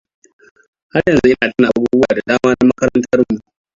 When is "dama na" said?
2.27-2.67